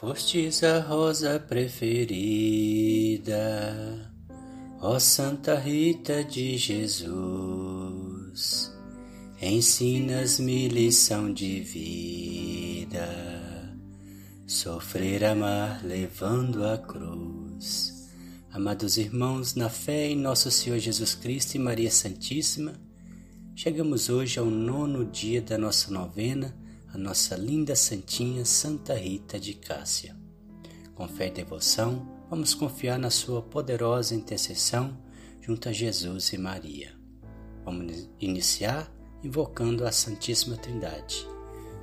[0.00, 3.34] Fostes a rosa preferida,
[4.80, 7.12] ó Santa Rita de Jesus,
[9.42, 13.08] ensinas-me lição de vida,
[14.46, 18.08] sofrer, amar, levando a cruz.
[18.52, 22.74] Amados irmãos, na fé em nosso Senhor Jesus Cristo e Maria Santíssima,
[23.52, 26.54] chegamos hoje ao nono dia da nossa novena
[26.92, 30.16] a nossa linda santinha Santa Rita de Cássia.
[30.94, 34.96] Com fé e devoção, vamos confiar na sua poderosa intercessão
[35.40, 36.94] junto a Jesus e Maria.
[37.64, 38.90] Vamos iniciar
[39.22, 41.28] invocando a Santíssima Trindade.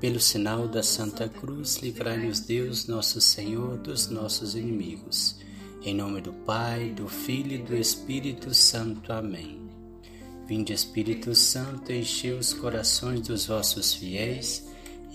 [0.00, 5.38] Pelo sinal da Santa Cruz, livrai-nos Deus, nosso Senhor, dos nossos inimigos.
[5.82, 9.12] Em nome do Pai, do Filho e do Espírito Santo.
[9.12, 9.68] Amém.
[10.46, 14.66] Vinde, Espírito Santo, enchei os corações dos vossos fiéis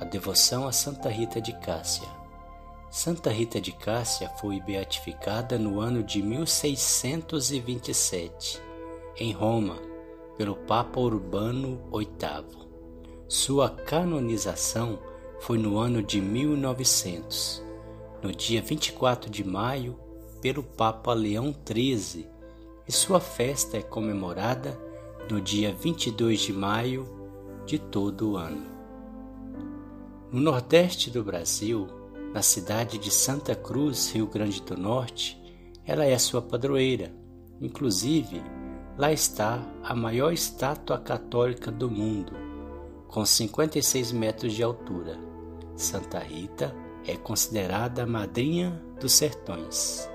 [0.00, 2.08] a devoção a Santa Rita de Cássia.
[2.90, 8.62] Santa Rita de Cássia foi beatificada no ano de 1627,
[9.18, 9.76] em Roma,
[10.38, 12.66] pelo Papa Urbano VIII.
[13.28, 14.98] Sua canonização
[15.38, 17.62] foi no ano de 1900,
[18.22, 20.00] no dia 24 de maio,
[20.40, 22.26] pelo Papa Leão XIII,
[22.88, 24.80] e sua festa é comemorada
[25.30, 27.06] no dia 22 de maio
[27.66, 28.79] de todo o ano.
[30.32, 31.88] No nordeste do Brasil,
[32.32, 35.36] na cidade de Santa Cruz, Rio Grande do Norte,
[35.84, 37.12] ela é sua padroeira.
[37.60, 38.40] Inclusive,
[38.96, 42.32] lá está a maior estátua católica do mundo,
[43.08, 45.18] com 56 metros de altura.
[45.74, 46.72] Santa Rita
[47.04, 50.08] é considerada a madrinha dos sertões.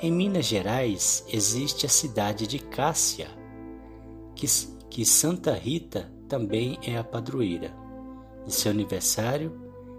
[0.00, 3.28] Em Minas Gerais existe a cidade de Cássia,
[4.34, 4.46] que,
[4.88, 7.81] que Santa Rita também é a padroeira
[8.46, 9.52] e seu aniversário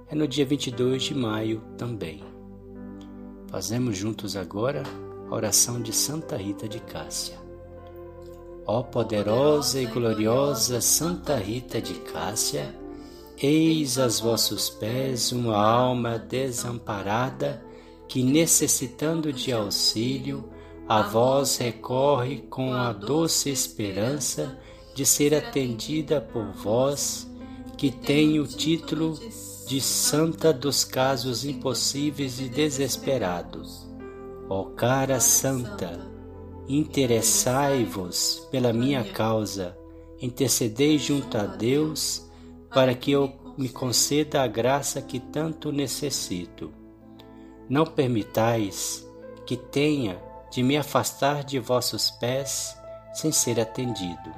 [0.07, 2.23] é no dia 22 de maio também.
[3.47, 4.83] Fazemos juntos agora
[5.29, 7.37] a oração de Santa Rita de Cássia.
[8.65, 12.73] Ó poderosa e gloriosa Santa Rita de Cássia,
[13.41, 17.63] eis aos vossos pés uma alma desamparada
[18.07, 20.49] que, necessitando de auxílio,
[20.87, 24.59] a vós recorre com a doce esperança
[24.93, 27.27] de ser atendida por vós
[27.77, 29.17] que tem o título
[29.67, 33.87] de Santa dos Casos Impossíveis e Desesperados.
[34.49, 35.99] Ó cara Santa,
[36.67, 39.77] interessai-vos pela minha causa,
[40.21, 42.29] intercedei junto a Deus
[42.73, 46.71] para que eu me conceda a graça que tanto necessito.
[47.69, 49.07] Não permitais
[49.45, 52.77] que tenha de me afastar de vossos pés
[53.13, 54.31] sem ser atendido.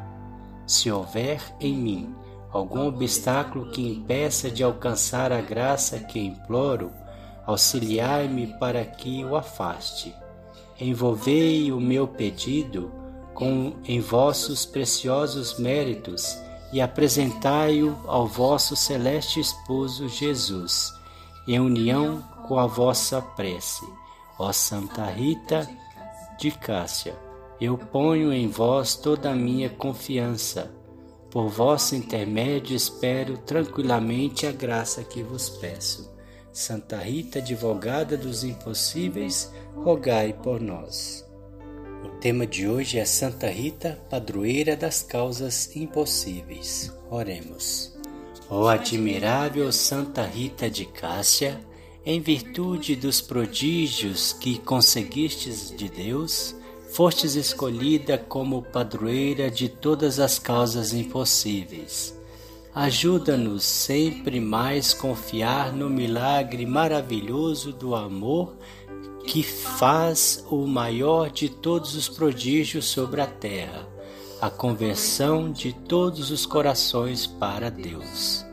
[0.66, 2.16] Se houver em mim
[2.56, 6.90] algum obstáculo que impeça de alcançar a graça que imploro,
[7.46, 10.16] auxiliai-me para que o afaste.
[10.80, 12.92] Envolvei o meu pedido
[13.34, 16.38] com em vossos preciosos méritos
[16.72, 20.94] e apresentai-o ao vosso celeste esposo Jesus,
[21.46, 23.86] em união com a vossa prece.
[24.40, 25.70] Ó Santa Rita
[26.40, 27.18] de Cássia,
[27.60, 30.72] eu ponho em vós toda a minha confiança
[31.36, 36.10] por vosso intermédio espero tranquilamente a graça que vos peço.
[36.54, 41.30] Santa Rita, advogada dos impossíveis, rogai por nós.
[42.06, 46.90] O tema de hoje é Santa Rita, padroeira das causas impossíveis.
[47.12, 47.94] Oremos.
[48.50, 51.60] Ó oh, admirável Santa Rita de Cássia,
[52.06, 56.56] em virtude dos prodígios que conseguistes de Deus,
[56.96, 62.18] fostes escolhida como padroeira de todas as causas impossíveis.
[62.74, 68.56] Ajuda-nos sempre mais confiar no milagre maravilhoso do amor
[69.28, 73.86] que faz o maior de todos os prodígios sobre a terra,
[74.40, 78.46] a conversão de todos os corações para Deus.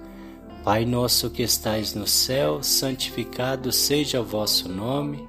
[0.64, 5.28] Pai nosso que estais no céu, santificado seja o vosso nome.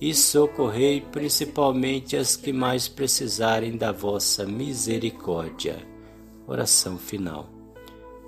[0.00, 5.76] e socorrei principalmente as que mais precisarem da vossa misericórdia.
[6.46, 7.48] Oração final.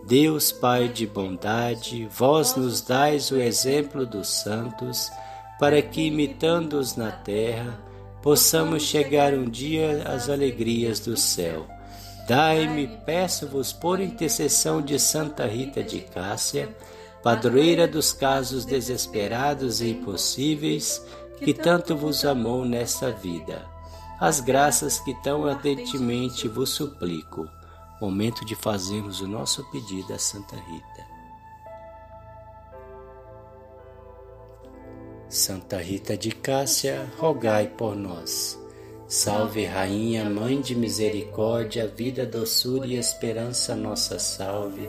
[0.06, 5.10] Deus Pai de bondade, vós nos dais o exemplo dos santos
[5.58, 7.78] para que, imitando-os na terra,
[8.22, 11.66] possamos chegar um dia às alegrias do céu.
[12.26, 16.74] Dai-me, peço-vos, por intercessão de Santa Rita de Cássia,
[17.22, 21.04] padroeira dos casos desesperados e impossíveis,
[21.38, 23.66] que tanto vos amou nesta vida,
[24.18, 27.48] as graças que tão ardentemente vos suplico.
[28.00, 31.10] Momento de fazermos o nosso pedido a Santa Rita.
[35.28, 38.58] Santa Rita de Cássia, rogai por nós.
[39.06, 44.88] Salve, Rainha, Mãe de Misericórdia, vida, doçura e esperança, nossa salve.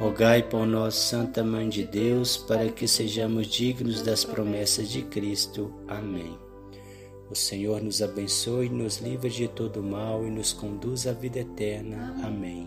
[0.00, 5.70] rogai por nós, Santa Mãe de Deus, para que sejamos dignos das promessas de Cristo.
[5.86, 6.38] Amém.
[7.30, 12.16] O Senhor nos abençoe, nos livre de todo mal e nos conduz à vida eterna.
[12.24, 12.66] Amém.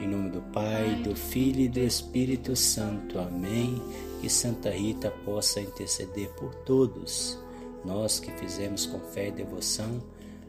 [0.00, 3.20] Em nome do Pai, do Filho e do Espírito Santo.
[3.20, 3.80] Amém.
[4.20, 7.38] Que Santa Rita possa interceder por todos,
[7.84, 10.02] nós que fizemos com fé e devoção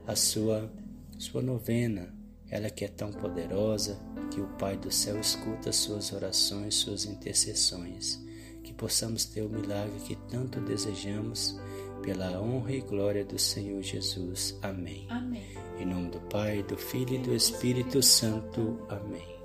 [0.07, 0.71] a sua,
[1.19, 2.24] sua novena.
[2.55, 3.99] Ela que é tão poderosa,
[4.31, 8.23] que o Pai do céu escuta suas orações, suas intercessões.
[8.63, 11.59] Que possamos ter o milagre que tanto desejamos
[12.01, 14.57] pela honra e glória do Senhor Jesus.
[14.61, 15.05] Amém.
[15.09, 15.53] Amém.
[15.77, 18.79] Em nome do Pai, do Filho e do Espírito Santo.
[18.87, 19.44] Amém.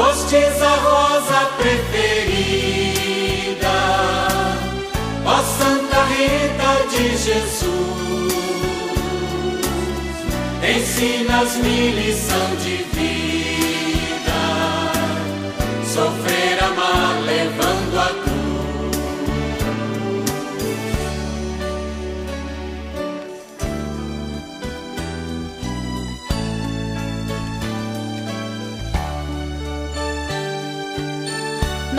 [0.00, 2.88] Fostes a rosa preferida,
[5.26, 8.32] ó Santa Rita de Jesus.
[10.74, 12.76] Ensinas-me lição de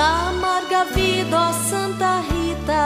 [0.01, 2.83] na amarga vida, ó Santa Rita.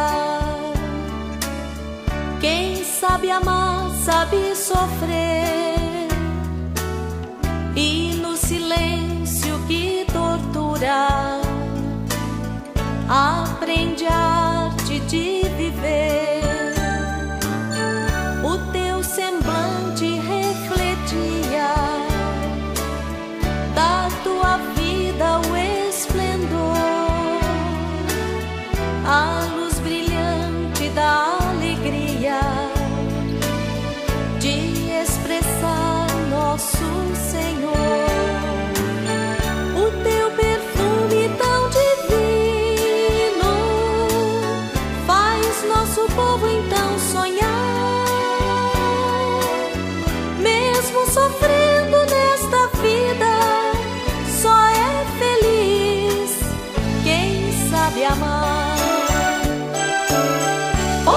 [2.42, 6.10] Quem sabe amar, sabe sofrer,
[7.74, 11.08] e no silêncio que tortura,
[13.08, 16.15] aprende a arte de viver.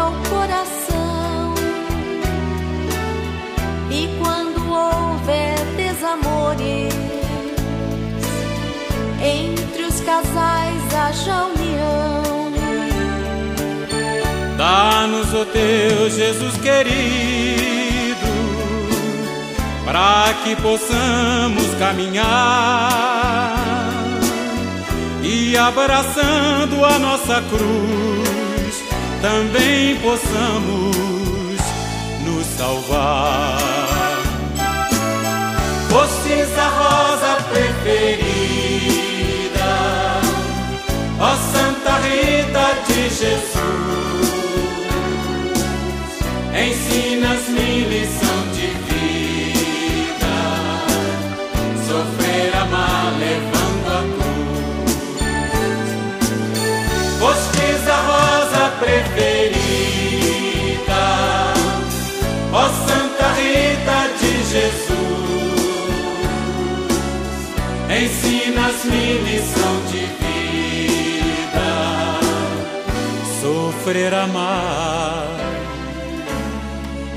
[15.45, 18.15] Teu Jesus querido,
[19.85, 23.51] para que possamos caminhar
[25.23, 28.83] e e abraçando a nossa cruz,
[29.21, 30.95] também possamos
[32.25, 33.59] nos salvar.
[35.89, 38.61] Fostes a rosa preferida,
[41.19, 43.80] ó Santa Rita de Jesus,
[74.31, 75.37] amar,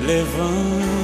[0.03, 1.04] levando